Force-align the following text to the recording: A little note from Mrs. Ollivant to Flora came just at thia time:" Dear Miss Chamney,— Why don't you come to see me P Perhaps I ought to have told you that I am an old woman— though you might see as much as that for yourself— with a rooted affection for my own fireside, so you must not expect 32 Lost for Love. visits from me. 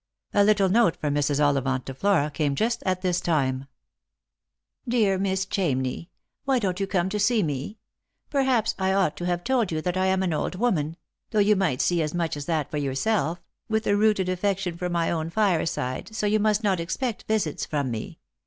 A 0.33 0.43
little 0.43 0.67
note 0.67 0.95
from 0.97 1.13
Mrs. 1.13 1.39
Ollivant 1.39 1.85
to 1.85 1.93
Flora 1.93 2.31
came 2.31 2.55
just 2.55 2.81
at 2.87 3.03
thia 3.03 3.13
time:" 3.13 3.67
Dear 4.89 5.19
Miss 5.19 5.45
Chamney,— 5.45 6.07
Why 6.45 6.57
don't 6.57 6.79
you 6.79 6.87
come 6.87 7.07
to 7.09 7.19
see 7.19 7.43
me 7.43 7.67
P 7.73 7.77
Perhaps 8.31 8.73
I 8.79 8.93
ought 8.93 9.15
to 9.17 9.27
have 9.27 9.43
told 9.43 9.71
you 9.71 9.79
that 9.83 9.97
I 9.97 10.07
am 10.07 10.23
an 10.23 10.33
old 10.33 10.55
woman— 10.55 10.97
though 11.29 11.37
you 11.37 11.55
might 11.55 11.81
see 11.81 12.01
as 12.01 12.15
much 12.15 12.35
as 12.35 12.47
that 12.47 12.71
for 12.71 12.77
yourself— 12.77 13.43
with 13.69 13.85
a 13.85 13.95
rooted 13.95 14.27
affection 14.27 14.75
for 14.75 14.89
my 14.89 15.11
own 15.11 15.29
fireside, 15.29 16.15
so 16.15 16.25
you 16.25 16.39
must 16.39 16.63
not 16.63 16.79
expect 16.79 17.21
32 17.21 17.21
Lost 17.21 17.23
for 17.23 17.33
Love. 17.35 17.35
visits 17.53 17.65
from 17.67 17.91
me. 17.91 18.17